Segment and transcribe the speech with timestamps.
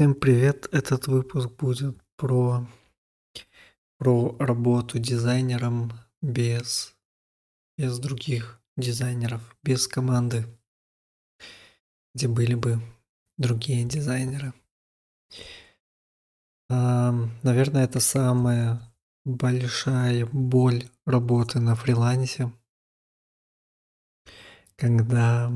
[0.00, 0.66] Всем привет!
[0.72, 2.66] Этот выпуск будет про,
[3.98, 5.92] про работу дизайнером
[6.22, 6.96] без,
[7.76, 10.46] без других дизайнеров, без команды,
[12.14, 12.80] где были бы
[13.36, 14.54] другие дизайнеры.
[16.70, 18.80] Наверное, это самая
[19.26, 22.50] большая боль работы на фрилансе,
[24.76, 25.52] когда,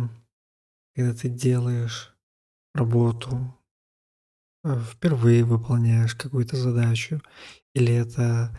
[0.95, 2.14] когда ты делаешь
[2.74, 3.58] работу
[4.64, 7.21] впервые выполняешь какую-то задачу,
[7.75, 8.57] или это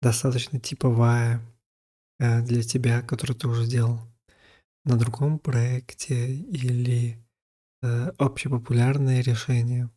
[0.00, 1.42] достаточно типовая
[2.18, 4.00] э, для тебя, которую ты уже сделал
[4.84, 7.22] на другом проекте, или
[7.82, 9.90] э, общепопулярное решение.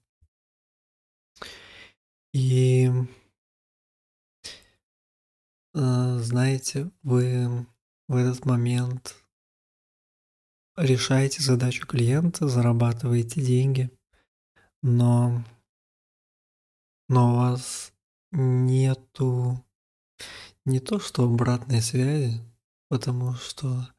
[2.33, 2.91] И
[5.73, 7.65] знаете, вы
[8.07, 9.15] в этот момент
[10.75, 13.89] решаете задачу клиента, зарабатываете деньги–
[14.81, 15.43] но
[17.07, 17.91] но у вас
[18.31, 19.65] нету
[20.65, 22.39] не то что обратной связи,
[22.87, 23.89] потому что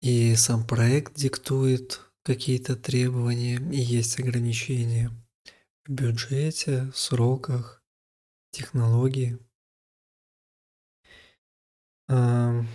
[0.00, 5.10] и сам проект диктует какие-то требования, и есть ограничения
[5.84, 7.84] в бюджете, сроках,
[8.50, 9.38] технологии.
[12.08, 12.66] Вы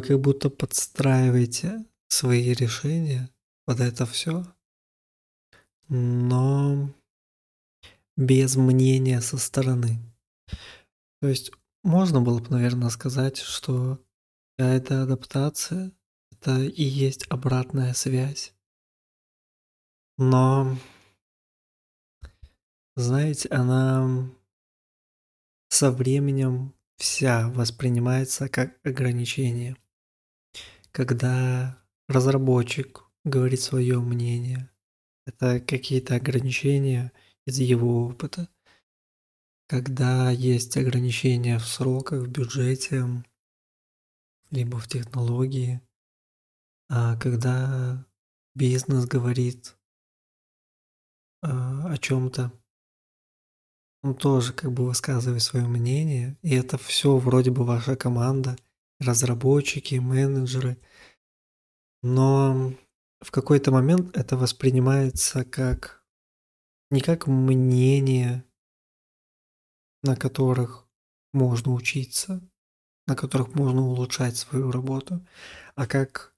[0.00, 3.30] как будто подстраиваете свои решения
[3.64, 4.44] под это все
[5.92, 6.88] но
[8.16, 9.98] без мнения со стороны.
[11.20, 11.52] То есть
[11.84, 14.02] можно было бы, наверное, сказать, что
[14.56, 15.92] эта адаптация–
[16.30, 18.54] это и есть обратная связь.
[20.16, 20.78] Но,
[22.96, 24.30] знаете, она
[25.68, 29.76] со временем вся воспринимается как ограничение.
[30.90, 34.71] Когда разработчик говорит свое мнение,
[35.26, 37.12] это какие-то ограничения
[37.46, 38.48] из его опыта.
[39.68, 43.04] Когда есть ограничения в сроках, в бюджете,
[44.50, 45.80] либо в технологии,
[46.88, 48.06] а когда
[48.54, 49.76] бизнес говорит
[51.40, 52.52] а, о чем-то,
[54.02, 58.56] он тоже как бы высказывает свое мнение, и это все вроде бы ваша команда,
[59.00, 60.76] разработчики, менеджеры,
[62.02, 62.74] но
[63.22, 66.04] в какой-то момент это воспринимается как
[66.90, 68.44] не как мнение,
[70.02, 70.88] на которых
[71.32, 72.40] можно учиться,
[73.06, 75.26] на которых можно улучшать свою работу,
[75.76, 76.34] а как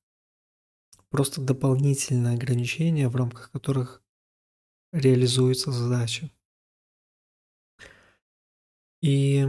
[1.08, 4.02] просто дополнительное ограничение, в рамках которых
[4.92, 6.30] реализуется задача.
[9.00, 9.44] И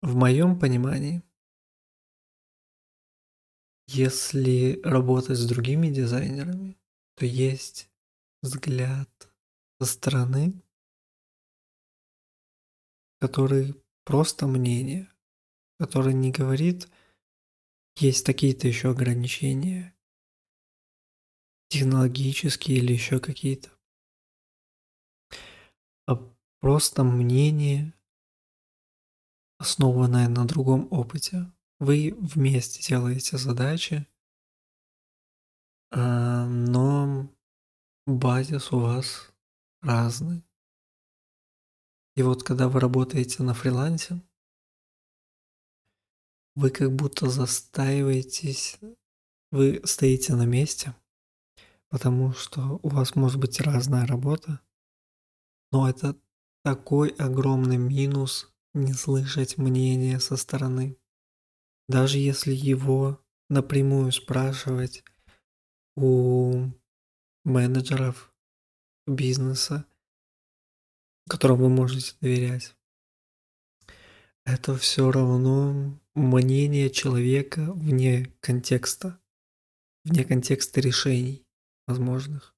[0.00, 1.22] в моем понимании–
[3.86, 6.76] если работать с другими дизайнерами,
[7.16, 7.90] то есть
[8.42, 9.08] взгляд
[9.80, 10.62] со стороны,
[13.20, 15.08] который просто мнение,
[15.78, 16.88] который не говорит,
[17.96, 19.94] есть такие-то еще ограничения,
[21.68, 23.70] технологические или еще какие-то,
[26.06, 26.16] а
[26.60, 27.94] просто мнение,
[29.58, 31.50] основанное на другом опыте.
[31.82, 34.06] Вы вместе делаете задачи,
[35.90, 37.28] а, но
[38.06, 39.32] базис у вас
[39.80, 40.44] разный.
[42.14, 44.22] И вот когда вы работаете на фрилансе,
[46.54, 48.78] вы как будто застаиваетесь,
[49.50, 50.94] вы стоите на месте,
[51.88, 54.60] потому что у вас может быть разная работа,
[55.72, 56.16] но это
[56.62, 60.96] такой огромный минус не слышать мнения со стороны.
[61.92, 65.04] Даже если его напрямую спрашивать
[65.94, 66.70] у
[67.44, 68.32] менеджеров
[69.06, 69.84] бизнеса,
[71.28, 72.74] которым вы можете доверять,
[74.46, 79.20] это все равно мнение человека вне контекста,
[80.04, 81.46] вне контекста решений
[81.86, 82.56] возможных.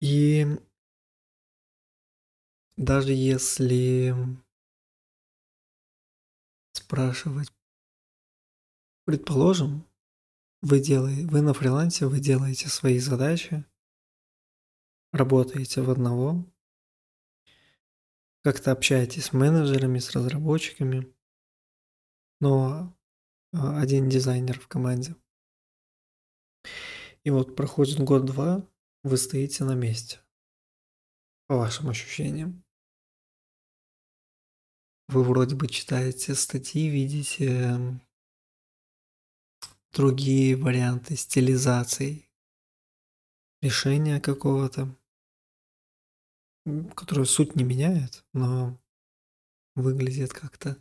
[0.00, 0.46] И
[2.78, 4.14] даже если
[6.86, 7.52] спрашивать.
[9.06, 9.84] Предположим,
[10.62, 13.64] вы, делаете, вы на фрилансе, вы делаете свои задачи,
[15.12, 16.46] работаете в одного,
[18.42, 21.12] как-то общаетесь с менеджерами, с разработчиками,
[22.40, 22.96] но
[23.52, 25.16] а, один дизайнер в команде.
[27.24, 28.64] И вот проходит год-два,
[29.02, 30.20] вы стоите на месте,
[31.48, 32.65] по вашим ощущениям.
[35.08, 38.00] Вы вроде бы читаете статьи, видите
[39.92, 42.28] другие варианты стилизаций
[43.62, 44.94] решения какого-то,
[46.94, 48.78] которое суть не меняет, но
[49.74, 50.76] выглядит как-то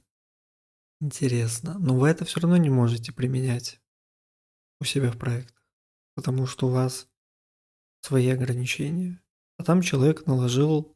[0.99, 1.77] интересно.
[1.79, 3.79] Но вы это все равно не можете применять
[4.81, 5.63] у себя в проектах,
[6.15, 7.07] потому что у вас
[8.01, 9.21] свои ограничения.
[9.57, 10.93] А там человек наложил,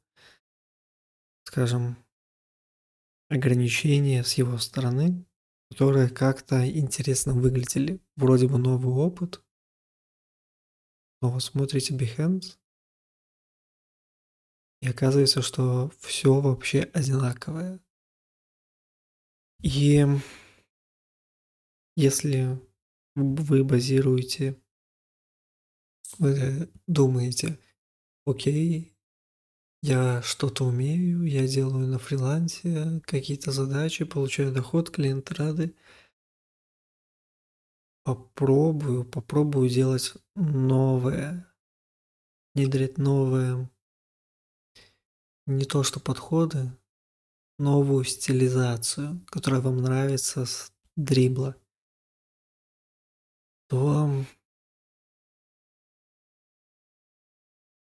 [1.46, 1.96] скажем,
[3.30, 5.26] ограничения с его стороны,
[5.70, 8.02] которые как-то интересно выглядели.
[8.16, 9.42] Вроде бы новый опыт,
[11.22, 12.58] но вы смотрите Behance,
[14.82, 17.80] и оказывается, что все вообще одинаковое.
[19.62, 20.06] И
[21.96, 22.60] если
[23.16, 24.62] вы базируете,
[26.18, 27.60] вы думаете,
[28.26, 28.96] окей,
[29.82, 35.76] я что-то умею, я делаю на фрилансе какие-то задачи, получаю доход, клиенты рады.
[38.04, 41.48] Попробую, попробую делать новое,
[42.56, 43.70] внедрять новые,
[45.46, 46.72] не то что подходы,
[47.58, 51.56] новую стилизацию, которая вам нравится с дрибла,
[53.68, 54.26] то,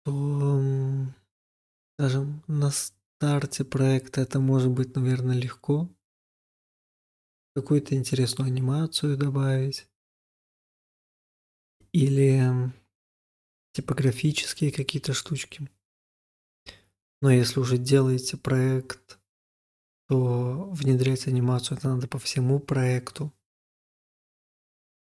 [0.04, 1.17] то
[1.98, 5.90] скажем, на старте проекта это может быть, наверное, легко.
[7.56, 9.88] Какую-то интересную анимацию добавить.
[11.94, 12.72] Или
[13.74, 15.68] типографические какие-то штучки.
[17.20, 19.20] Но если уже делаете проект,
[20.08, 23.34] то внедрять анимацию это надо по всему проекту.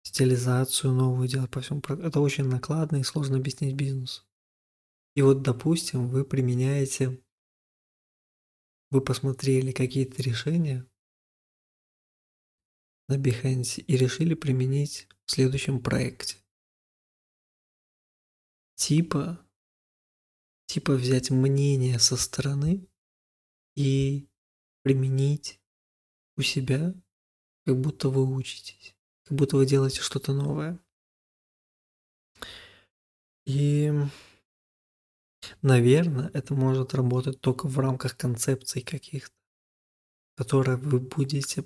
[0.04, 2.06] Стилизацию новую делать по всему проекту.
[2.06, 4.24] Это очень накладно и сложно объяснить бизнесу.
[5.16, 7.22] И вот, допустим, вы применяете,
[8.90, 10.90] вы посмотрели какие-то решения
[13.08, 16.38] на Behance и решили применить в следующем проекте.
[18.76, 19.46] Типа,
[20.66, 22.88] типа взять мнение со стороны
[23.76, 24.30] и
[24.82, 25.62] применить
[26.38, 26.94] у себя,
[27.66, 30.80] как будто вы учитесь, как будто вы делаете что-то новое.
[33.46, 33.92] И
[35.62, 39.36] Наверное, это может работать только в рамках концепций каких-то,
[40.36, 41.66] которые вы будете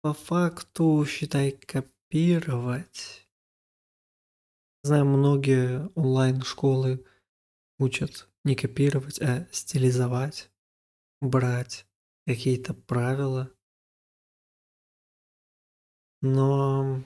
[0.00, 3.28] по факту, считай, копировать.
[4.82, 7.04] Знаю, многие онлайн-школы
[7.78, 10.50] учат не копировать, а стилизовать,
[11.20, 11.86] брать
[12.26, 13.50] какие-то правила.
[16.20, 17.02] Но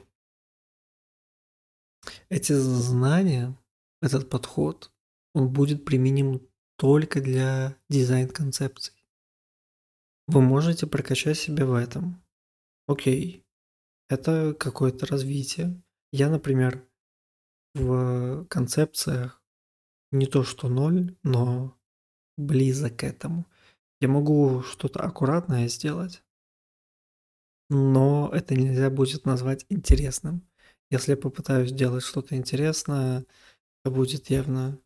[2.29, 3.57] эти знания,
[4.01, 4.93] этот подход
[5.35, 6.47] он будет применим
[6.77, 8.95] только для дизайн-концепций.
[10.27, 12.23] Вы можете прокачать себя в этом.
[12.87, 13.45] Окей,
[14.09, 15.83] это какое-то развитие.
[16.13, 16.87] Я, например,
[17.75, 19.43] в концепциях
[20.11, 21.79] не то что ноль, но
[22.37, 23.47] близок к этому.
[24.01, 26.23] Я могу что-то аккуратное сделать,
[27.71, 30.47] но это нельзя будет назвать интересным.
[30.91, 33.25] Если я попытаюсь сделать что-то интересное,
[33.85, 34.79] это будет явно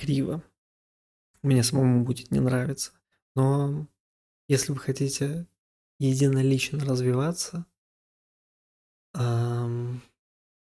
[0.00, 0.42] криво.
[1.42, 2.92] Мне самому будет не нравиться.
[3.36, 3.86] Но
[4.48, 5.46] если вы хотите
[5.98, 7.66] единолично развиваться,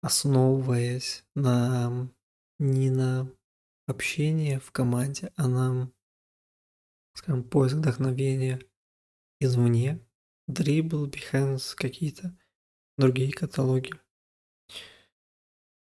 [0.01, 2.09] основываясь на
[2.57, 3.31] не на
[3.85, 5.91] общение в команде, а на,
[7.13, 8.59] скажем, поиск вдохновения
[9.39, 10.03] извне,
[10.49, 12.35] Dribble, Behance, какие-то
[12.97, 13.93] другие каталоги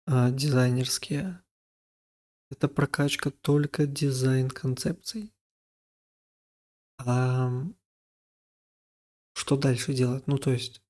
[0.05, 1.41] а, дизайнерские,
[2.49, 5.33] это прокачка только дизайн-концепций.
[6.97, 7.51] А
[9.33, 10.27] что дальше делать?
[10.27, 10.81] Ну, то есть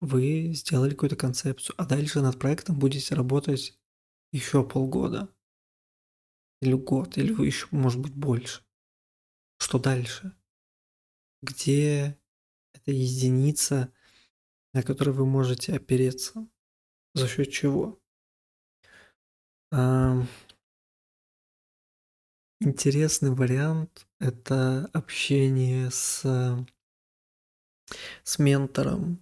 [0.00, 3.78] вы сделали какую-то концепцию, а дальше над проектом будете работать
[4.32, 5.34] еще полгода.
[6.60, 8.64] Или год, или еще, может быть, больше.
[9.58, 10.36] Что дальше?
[11.42, 12.20] Где
[12.72, 13.92] эта единица,
[14.72, 16.48] на которой вы можете опереться?
[17.14, 18.03] За счет чего?
[22.60, 26.22] Интересный вариант- это общение с
[28.24, 29.18] с ментором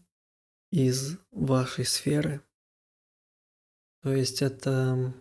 [0.71, 2.43] из вашей сферы.
[4.03, 5.15] То есть это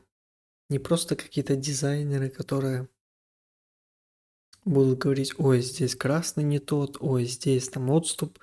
[0.70, 2.90] не просто какие-то дизайнеры, которые
[4.66, 8.40] будут говорить: "Ой, здесь красный не тот, ой, здесь там отступ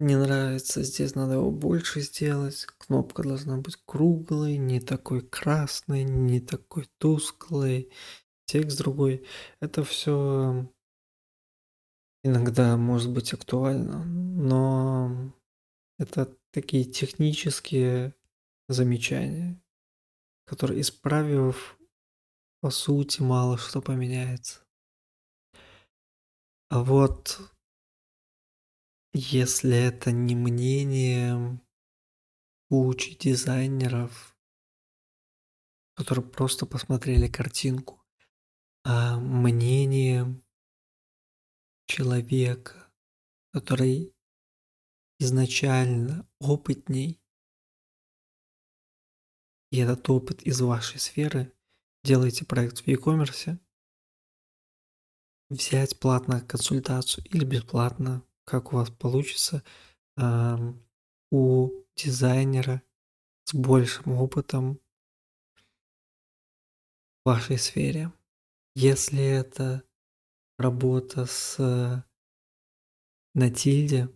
[0.00, 2.66] не нравится, здесь надо его больше сделать.
[2.78, 7.90] Кнопка должна быть круглой, не такой красной, не такой тусклой,
[8.44, 9.26] текст другой.
[9.60, 10.70] Это все
[12.22, 15.32] иногда может быть актуально, но
[15.98, 18.14] это такие технические
[18.68, 19.60] замечания,
[20.46, 21.76] который, исправив,
[22.60, 24.60] по сути, мало что поменяется.
[26.70, 27.40] А вот
[29.12, 31.60] если это не мнение
[32.68, 34.36] кучи дизайнеров,
[35.94, 38.04] которые просто посмотрели картинку,
[38.84, 40.40] а мнение
[41.86, 42.92] человека,
[43.52, 44.14] который
[45.18, 47.20] изначально опытней,
[49.70, 51.52] и этот опыт из вашей сферы,
[52.04, 53.58] делаете проект в e-commerce,
[55.50, 59.62] взять платно консультацию или бесплатно, как у вас получится,
[61.30, 62.82] у дизайнера
[63.44, 64.80] с большим опытом
[67.24, 68.10] в вашей сфере.
[68.74, 69.82] Если это
[70.56, 71.58] работа с
[73.34, 74.08] на тильде,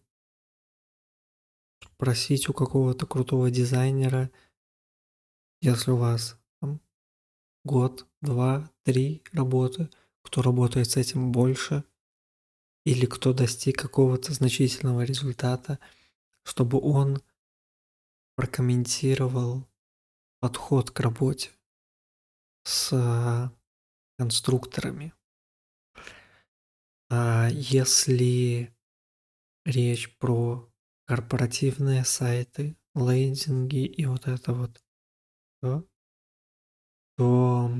[1.99, 4.31] просить у какого-то крутого дизайнера,
[5.61, 6.81] если у вас там,
[7.65, 9.91] год, два, три работы,
[10.23, 11.85] кто работает с этим больше,
[12.85, 15.79] или кто достиг какого-то значительного результата,
[16.45, 17.23] чтобы он
[18.37, 19.69] прокомментировал
[20.41, 21.51] подход к работе
[22.65, 23.53] с
[24.19, 25.15] конструкторами.
[27.11, 28.75] А если
[29.65, 30.69] речь про
[31.07, 34.83] корпоративные сайты, лендинги и вот это вот,
[35.61, 35.87] то,
[37.17, 37.71] то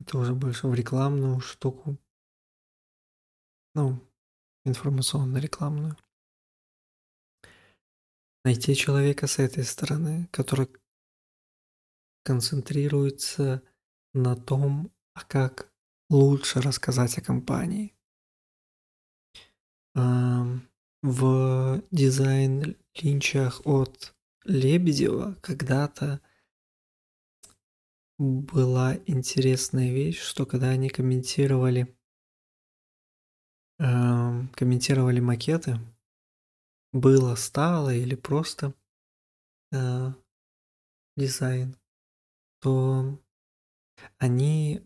[0.00, 1.98] это уже больше в рекламную штуку,
[3.74, 4.00] ну,
[4.64, 5.96] информационно-рекламную.
[8.44, 10.68] Найти человека с этой стороны, который
[12.24, 13.62] концентрируется
[14.14, 15.72] на том, а как
[16.10, 17.94] лучше рассказать о компании.
[19.94, 24.14] В дизайн-линчах от
[24.44, 26.20] Лебедева когда-то
[28.18, 31.96] была интересная вещь, что когда они комментировали
[33.82, 35.80] комментировали макеты,
[36.92, 38.74] было, стало или просто
[39.72, 40.12] э,
[41.16, 41.76] дизайн,
[42.60, 43.18] то
[44.18, 44.82] они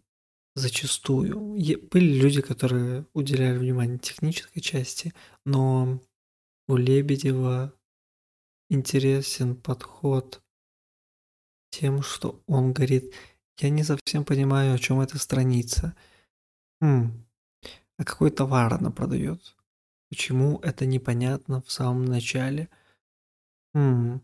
[0.55, 1.39] зачастую
[1.91, 5.13] были люди, которые уделяли внимание технической части,
[5.45, 6.01] но
[6.69, 7.75] у Лебедева
[8.71, 10.43] интересен подход
[11.71, 13.13] тем, что он говорит,
[13.59, 15.95] я не совсем понимаю, о чем эта страница.
[16.81, 17.26] Хм,
[17.97, 19.57] а какой товар она продает?
[20.09, 22.69] Почему это непонятно в самом начале?
[23.75, 24.21] Хм,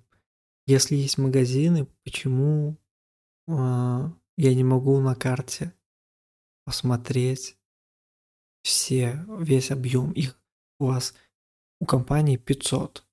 [0.67, 2.77] если есть магазины, почему
[3.49, 3.53] э,
[4.37, 5.75] я не могу на карте
[6.65, 7.59] посмотреть
[8.63, 10.39] все, весь объем их?
[10.79, 11.15] У вас
[11.81, 13.05] у компании 500.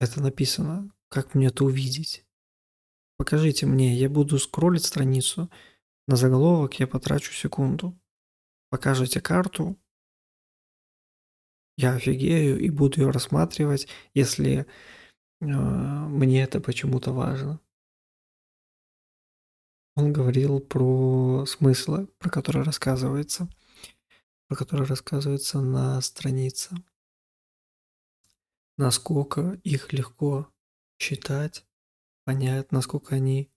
[0.00, 0.90] Это написано.
[1.08, 2.24] Как мне это увидеть?
[3.16, 5.50] Покажите мне, я буду скроллить страницу.
[6.06, 7.98] На заголовок я потрачу секунду.
[8.74, 9.78] Покажите карту,
[11.76, 14.66] я офигею и буду ее рассматривать, если
[15.40, 17.60] э, мне это почему-то важно.
[19.94, 23.48] Он говорил про смыслы, про которые рассказывается,
[24.48, 26.74] про которые рассказывается на странице.
[28.76, 30.52] Насколько их легко
[30.96, 31.64] читать,
[32.24, 33.52] понять, насколько они,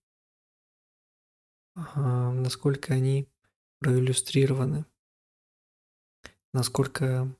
[1.75, 3.27] э, насколько они
[3.79, 4.85] проиллюстрированы,
[6.53, 7.35] насколько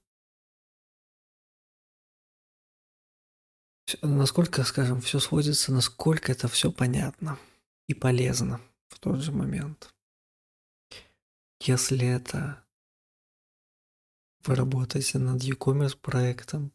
[4.02, 7.40] насколько, скажем, все сводится, насколько это все понятно
[7.88, 9.94] и полезно в тот же момент.
[11.62, 12.64] Если это
[14.46, 16.72] вы работаете над e-commerce проектом,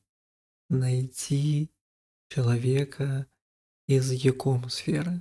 [0.68, 1.70] найти
[2.28, 3.26] человека
[3.86, 5.20] из e-com сферы,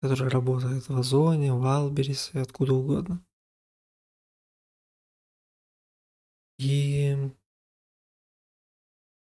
[0.00, 3.24] который работает в Озоне, в Альберисе, откуда угодно.
[6.60, 7.16] И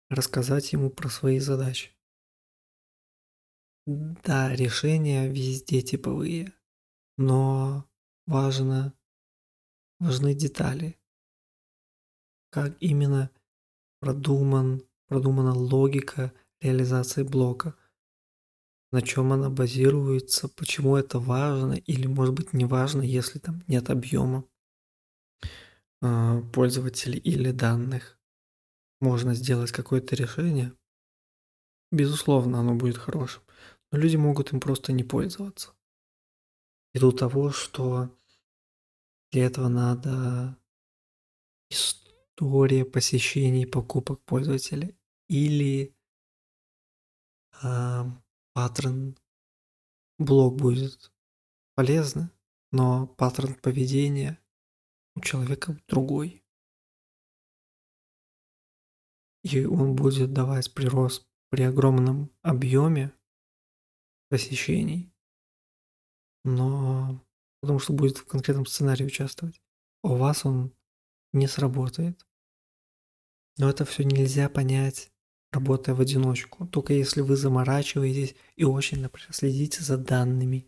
[0.09, 1.91] рассказать ему про свои задачи.
[3.87, 6.51] Да, решения везде типовые,
[7.17, 7.85] но
[8.27, 8.93] важно,
[10.01, 10.99] важны детали.
[12.51, 13.31] Как именно
[14.01, 17.73] продуман, продумана логика реализации блока,
[18.91, 23.89] на чем она базируется, почему это важно или может быть не важно, если там нет
[23.89, 24.43] объема
[26.01, 28.19] пользователей или данных
[29.01, 30.73] можно сделать какое-то решение,
[31.91, 33.43] безусловно, оно будет хорошим.
[33.91, 35.73] Но люди могут им просто не пользоваться.
[36.93, 38.15] Ввиду того, что
[39.31, 40.57] для этого надо
[41.69, 44.95] история посещений и покупок пользователя
[45.27, 45.95] или
[47.61, 48.03] э,
[48.53, 49.17] паттерн
[50.17, 51.11] блок будет
[51.75, 52.29] полезный,
[52.71, 54.39] но паттерн поведения
[55.19, 56.43] у человека другой.
[59.43, 63.13] И он будет давать прирост при огромном объеме
[64.29, 65.13] посещений,
[66.43, 67.23] но
[67.61, 69.61] потому что будет в конкретном сценарии участвовать.
[70.03, 70.73] У вас он
[71.33, 72.25] не сработает.
[73.57, 75.11] Но это все нельзя понять,
[75.51, 76.67] работая в одиночку.
[76.67, 80.67] Только если вы заморачиваетесь и очень, например, следите за данными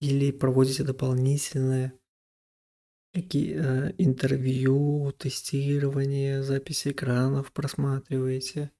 [0.00, 1.92] или проводите дополнительные
[3.12, 8.72] какие э, интервью, тестирование, записи экранов просматриваете,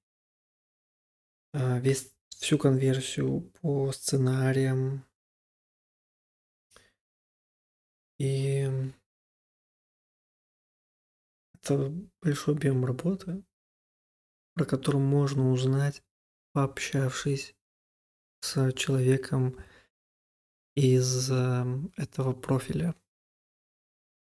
[1.53, 5.05] э, весь всю конверсию по сценариям.
[8.19, 8.69] И
[11.55, 13.45] это большой объем работы,
[14.55, 16.03] про который можно узнать,
[16.53, 17.55] пообщавшись
[18.41, 19.57] с человеком
[20.75, 21.65] из э,
[21.97, 22.95] этого профиля,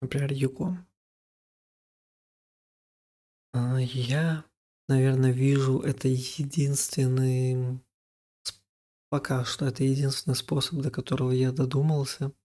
[0.02, 0.86] например, Юко.
[3.54, 4.46] А, я,
[4.88, 7.80] наверное, вижу это единственный,
[9.10, 12.32] пока что это единственный способ, до которого я додумался–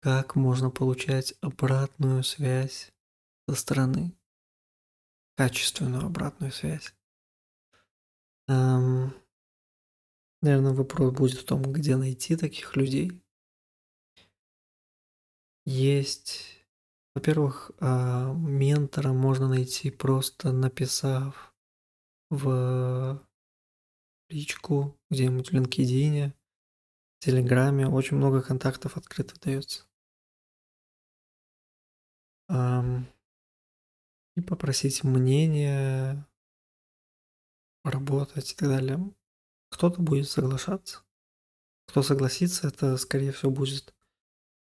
[0.00, 2.92] как можно получать обратную связь
[3.48, 4.16] со стороны?
[5.36, 6.94] Качественную обратную связь.
[8.46, 9.12] Эм,
[10.40, 13.20] наверное, вопрос будет в том, где найти таких людей.
[15.70, 16.64] Есть,
[17.14, 17.84] во-первых, э,
[18.32, 21.54] ментора можно найти просто написав
[22.30, 23.22] в
[24.30, 27.86] личку где-нибудь в LinkedIn, в Телеграме.
[27.86, 29.84] Очень много контактов открыто дается.
[32.50, 36.24] И попросить мнение,
[37.84, 39.14] работать и так далее.
[39.70, 41.04] Кто-то будет соглашаться.
[41.88, 43.94] Кто согласится, это, скорее всего, будет,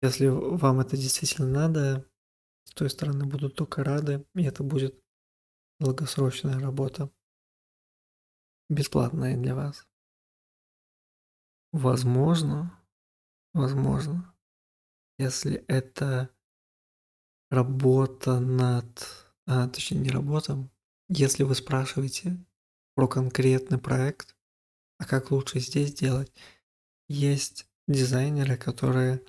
[0.06, 2.10] если вам это действительно надо,
[2.64, 5.02] с той стороны будут только рады, и это будет
[5.80, 7.12] долгосрочная работа,
[8.70, 9.88] бесплатная для вас.
[11.72, 12.80] Возможно,
[13.54, 14.34] возможно,
[15.18, 16.30] если это
[17.52, 20.70] работа над, а, точнее не работа,
[21.10, 22.44] если вы спрашиваете
[22.96, 24.36] про конкретный проект,
[24.98, 26.34] а как лучше здесь делать,
[27.08, 29.22] есть дизайнеры, которые,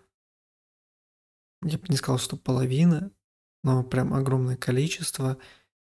[1.63, 3.11] я бы не сказал, что половина,
[3.63, 5.39] но прям огромное количество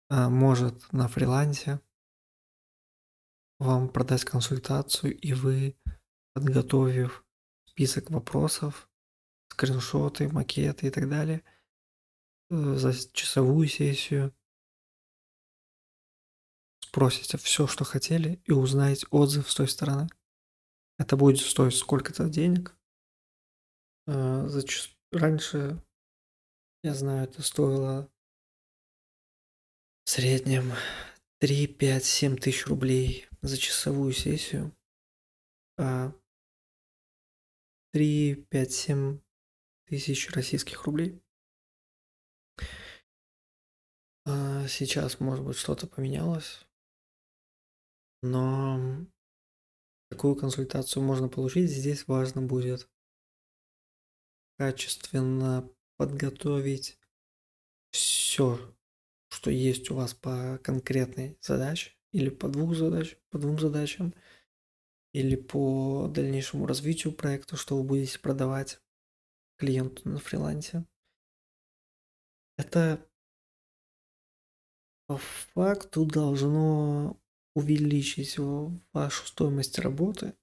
[0.08, 1.80] а, может на фрилансе
[3.58, 5.76] вам продать консультацию, и вы,
[6.32, 7.24] подготовив
[7.66, 8.88] список вопросов,
[9.48, 11.42] скриншоты, макеты и так далее–
[12.50, 14.34] Э, за часовую сессию.
[16.80, 20.08] Спросите все, что хотели, и узнаете отзыв с той стороны.
[20.98, 22.74] Это будет стоить сколько-то денег.
[24.06, 24.46] Э,
[25.12, 25.82] раньше,
[26.82, 28.10] я знаю, это стоило
[30.04, 30.72] в среднем
[31.40, 34.74] 3, 5, 7 тысяч рублей за часовую сессию.
[37.92, 39.20] 3, 5, 7
[39.86, 41.22] тысяч российских рублей.
[44.26, 46.66] А, сейчас, может быть, что-то поменялось,
[48.22, 49.06] но
[50.10, 51.70] такую консультацию можно получить.
[51.70, 52.90] Здесь важно будет
[54.58, 56.98] качественно подготовить
[57.90, 58.74] все,
[59.30, 64.14] что есть у вас по конкретной задаче или по двух задач, по двум задачам,
[65.12, 68.80] или по дальнейшему развитию проекта, что вы будете продавать
[69.56, 70.84] клиенту на фрилансе.
[72.56, 73.06] Это
[75.06, 77.18] по факту должно
[77.54, 78.36] увеличить
[78.92, 80.36] вашу стоимость работы,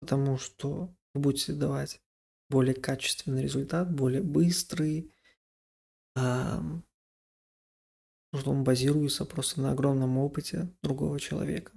[0.00, 2.01] потому что вы будете давать
[2.52, 5.10] более качественный результат, более быстрый,
[6.14, 6.82] что
[8.50, 11.72] он базируется просто на огромном опыте другого человека.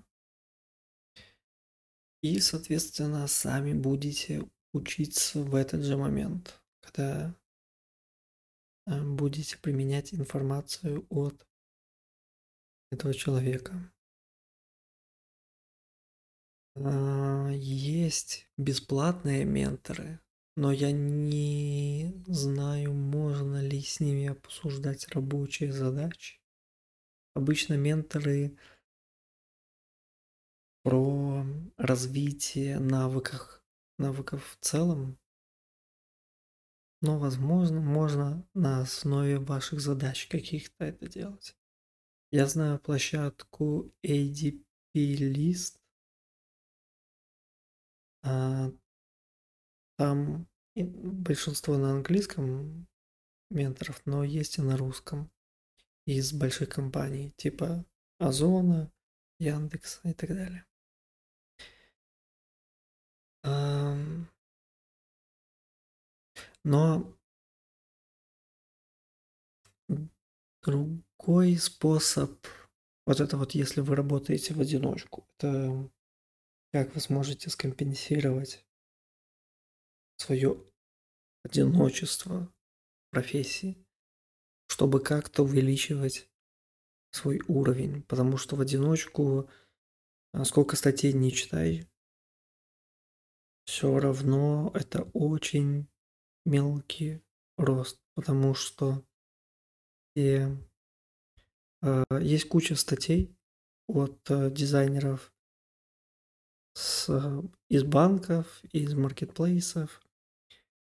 [2.21, 7.33] И, соответственно, сами будете учиться в этот же момент, когда
[8.85, 11.47] будете применять информацию от
[12.91, 13.91] этого человека.
[16.75, 20.19] А, есть бесплатные менторы,
[20.55, 26.39] но я не знаю, можно ли с ними обсуждать рабочие задачи.
[27.33, 28.57] Обычно менторы
[30.83, 31.45] про
[31.77, 33.61] развитие навыков,
[33.97, 35.17] навыков в целом,
[37.01, 41.55] но, возможно, можно на основе ваших задач каких-то это делать.
[42.31, 44.63] Я знаю площадку ADP
[44.93, 45.79] List.
[49.97, 52.87] Там большинство на английском
[53.49, 55.31] менторов, но есть и на русском.
[56.05, 57.85] Из больших компаний, типа
[58.19, 58.91] Озона,
[59.39, 60.65] Яндекс и так далее.
[66.63, 67.15] Но
[70.63, 72.45] другой способ,
[73.05, 75.89] вот это вот если вы работаете в одиночку, это
[76.71, 78.65] как вы сможете скомпенсировать
[80.17, 80.63] свое
[81.43, 82.51] одиночество
[83.11, 83.77] профессии,
[84.67, 86.29] чтобы как-то увеличивать
[87.11, 89.49] свой уровень, потому что в одиночку
[90.33, 91.87] а, сколько статей не читай,
[93.65, 95.87] все равно это очень
[96.45, 97.21] мелкий
[97.57, 99.03] рост, потому что
[100.15, 100.45] и,
[101.81, 103.35] э, есть куча статей
[103.87, 105.33] от э, дизайнеров
[106.73, 107.09] с,
[107.69, 110.04] из банков, из маркетплейсов,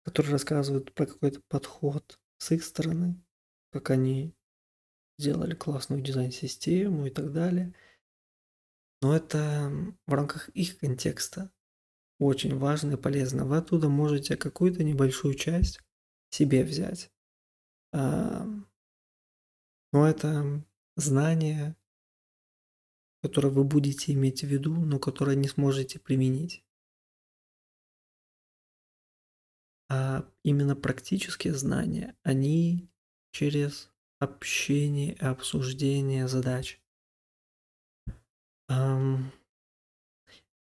[0.04, 3.22] которые рассказывают про какой-то подход с их стороны,
[3.70, 4.34] как они
[5.18, 7.74] сделали классную дизайн-систему и так далее.
[9.00, 9.70] Но это
[10.06, 11.52] в рамках их контекста
[12.18, 13.44] очень важно и полезно.
[13.44, 15.80] Вы оттуда можете какую-то небольшую часть
[16.30, 17.10] себе взять.
[17.92, 18.64] Но
[19.92, 20.64] это
[20.96, 21.76] знание,
[23.22, 26.64] которое вы будете иметь в виду, но которое не сможете применить.
[29.94, 32.88] А именно практические знания, они
[33.31, 36.81] через общение и обсуждение задач.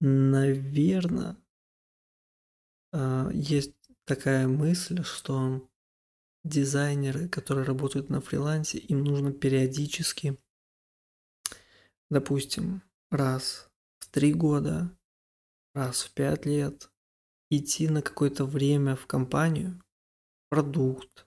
[0.00, 1.37] Наверное,
[2.94, 3.74] а, есть
[4.06, 5.68] такая мысль, что
[6.42, 10.38] дизайнеры, которые работают на фрилансе, им нужно периодически,
[12.09, 12.80] допустим,
[13.11, 14.96] раз в три года,
[15.74, 16.90] раз в пять лет
[17.50, 19.82] идти на какое-то время в компанию,
[20.48, 21.26] продукт,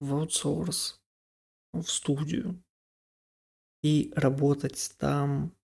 [0.00, 1.00] в аутсорс,
[1.72, 2.62] в студию
[3.82, 5.56] и работать там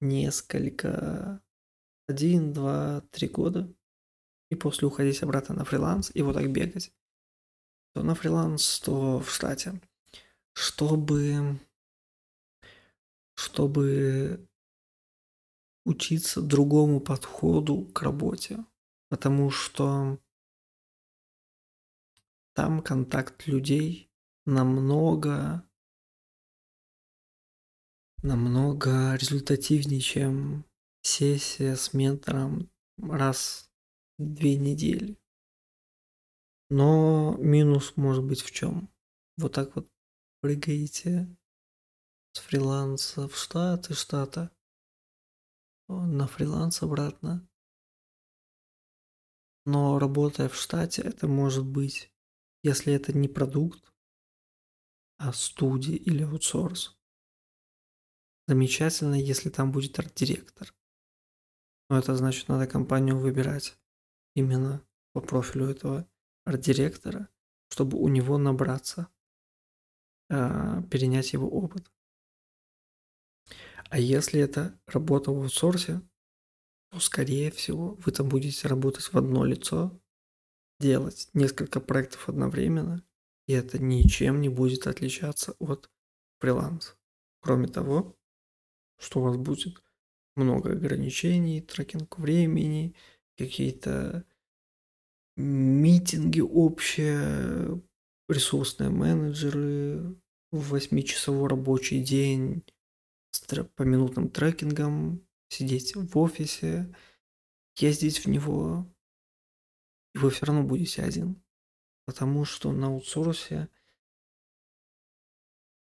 [0.00, 1.42] несколько,
[2.08, 3.72] один, два, три года,
[4.50, 6.92] и после уходить обратно на фриланс и вот так бегать.
[7.94, 9.80] То на фриланс, то в штате.
[10.54, 11.58] Чтобы,
[13.34, 14.46] чтобы
[15.84, 18.64] учиться другому подходу к работе.
[19.12, 20.18] Потому что
[22.54, 24.10] там контакт людей
[24.46, 25.68] намного
[28.22, 30.64] намного результативнее, чем
[31.02, 33.70] сессия с ментором раз
[34.16, 35.18] в две недели.
[36.70, 38.88] Но минус может быть в чем?
[39.36, 39.92] Вот так вот
[40.40, 41.28] прыгаете
[42.32, 44.50] с фриланса в штат и штата
[45.88, 47.46] на фриланс обратно.
[49.64, 52.12] Но работая в штате, это может быть,
[52.62, 53.92] если это не продукт,
[55.18, 56.98] а студия или аутсорс,
[58.48, 60.74] Замечательно, если там будет арт-директор.
[61.88, 63.78] Но это значит, надо компанию выбирать
[64.34, 66.08] именно по профилю этого
[66.44, 67.28] арт-директора,
[67.70, 69.08] чтобы у него набраться,
[70.28, 71.90] э, перенять его опыт.
[73.90, 76.02] А если это работа в аутсорсе,
[76.92, 79.98] то, скорее всего, вы там будете работать в одно лицо,
[80.78, 83.02] делать несколько проектов одновременно,
[83.46, 85.90] и это ничем не будет отличаться от
[86.38, 86.94] фриланса.
[87.40, 88.14] Кроме того,
[88.98, 89.82] что у вас будет
[90.36, 92.94] много ограничений, трекинг времени,
[93.38, 94.26] какие-то
[95.36, 97.80] митинги общие,
[98.28, 100.14] ресурсные менеджеры,
[100.50, 102.64] восьмичасовой рабочий день
[103.30, 103.40] с
[103.76, 106.94] поминутным трекингом, сидеть в офисе,
[107.76, 108.90] ездить в него,
[110.14, 111.42] и вы все равно будете один.
[112.06, 113.68] Потому что на аутсорсе,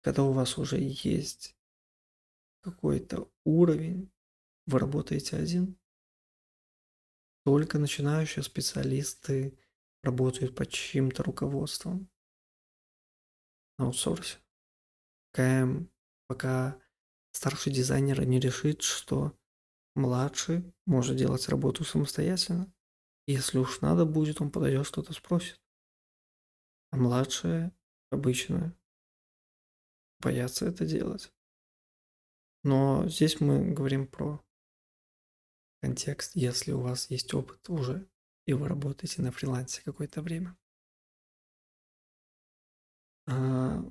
[0.02, 1.57] когда у вас уже есть
[2.61, 4.11] какой-то уровень,
[4.66, 5.79] вы работаете один.
[7.44, 9.59] Только начинающие специалисты
[10.02, 12.09] работают под чьим-то руководством
[13.79, 14.38] на аутсорсе.
[15.33, 15.88] КМ,
[16.29, 16.81] пока
[17.33, 19.37] старший дизайнер не решит, что
[19.96, 22.72] младший может делать работу самостоятельно.
[23.26, 25.61] Если уж надо будет, он подойдет, что-то спросит.
[26.90, 27.72] А младшие
[28.11, 28.76] обычно
[30.20, 31.32] боятся это делать.
[32.62, 34.44] Но здесь мы говорим про
[35.80, 38.09] контекст, если у вас есть опыт уже,
[38.44, 40.56] и вы работаете на фрилансе какое-то время.
[43.28, 43.82] А,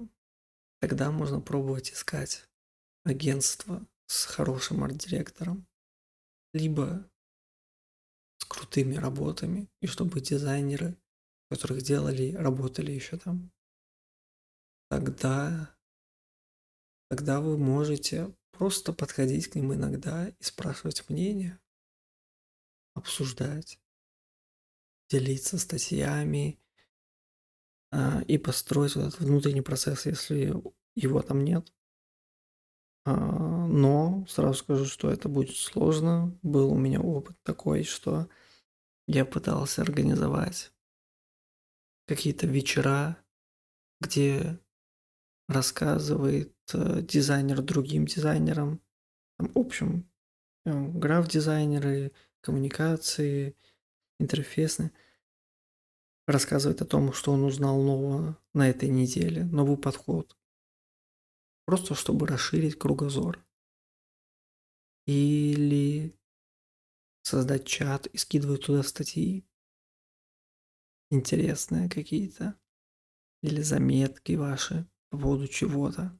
[0.80, 2.50] тогда можно пробовать искать
[3.04, 5.68] агентство с хорошим арт-директором,
[6.56, 7.10] либо
[8.48, 10.98] крутыми работами, и чтобы дизайнеры,
[11.50, 13.52] которых делали, работали еще там,
[14.89, 15.76] тогда,
[17.10, 21.60] тогда вы можете просто подходить к ним иногда и спрашивать мнение,
[22.94, 23.78] обсуждать,
[25.10, 26.58] делиться статьями
[27.91, 30.54] а, и построить вот этот внутренний процесс, если
[30.96, 31.75] его там нет.
[33.06, 36.38] А, но сразу скажу, что это будет сложно.
[36.41, 38.28] Был у меня опыт такой, что
[39.08, 40.72] я пытался организовать
[42.08, 43.18] какие-то вечера,
[44.02, 44.60] где
[45.48, 48.82] рассказывает э, дизайнер другим дизайнерам,
[49.38, 50.10] в общем,
[50.65, 53.56] э, граф-дизайнеры, коммуникации,
[54.20, 54.91] интерфейсные,
[56.28, 60.36] рассказывает о том, что он узнал нового на этой неделе, новый подход.
[61.65, 63.43] Просто чтобы расширить кругозор.
[65.08, 66.17] Или
[67.23, 69.45] создать чат и скидывать туда статьи
[71.10, 72.60] интересные какие-то.
[73.41, 76.19] Или заметки ваши по поводу чего-то.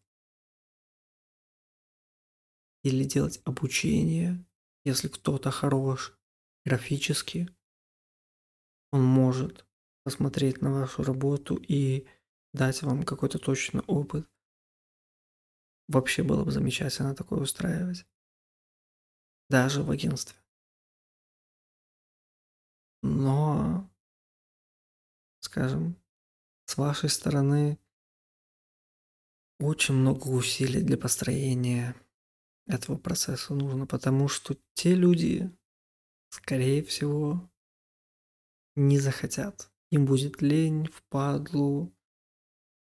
[2.84, 4.46] Или делать обучение,
[4.84, 6.18] если кто-то хорош
[6.66, 7.50] графически,
[8.92, 9.66] он может
[10.04, 12.08] посмотреть на вашу работу и
[12.54, 14.30] дать вам какой-то точный опыт.
[15.88, 18.06] Вообще было бы замечательно такое устраивать.
[19.50, 20.38] Даже в агентстве.
[23.04, 23.88] Но,
[25.42, 25.96] скажем,
[26.66, 27.78] с вашей стороны
[29.60, 31.96] очень много усилий для построения
[32.68, 35.56] этого процесса нужно, потому что те люди,
[36.30, 37.48] скорее всего,
[38.76, 39.72] не захотят.
[39.92, 41.96] Им будет лень, впадлу.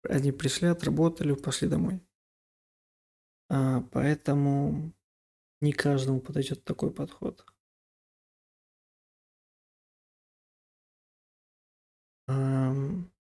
[0.03, 2.01] Они пришли, отработали, пошли домой.
[3.49, 4.91] А, поэтому
[5.61, 7.45] не каждому подойдет такой подход.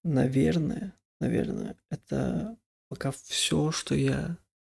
[0.03, 2.57] Наверное, наверное, это
[2.89, 4.37] пока все, что я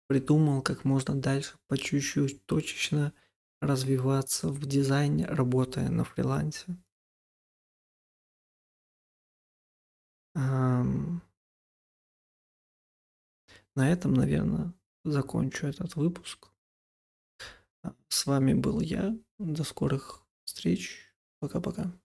[0.08, 3.12] придумал, как можно дальше по чуть-чуть точечно
[3.60, 6.76] развиваться в дизайне, работая на фрилансе.
[10.34, 11.20] На
[13.92, 14.72] этом, наверное,
[15.04, 16.48] закончу этот выпуск.
[18.08, 19.16] С вами был я.
[19.38, 21.14] До скорых встреч.
[21.38, 21.99] Пока-пока.